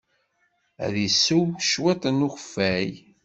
[0.85, 2.89] Ad isew cwiṭ n ukeffay.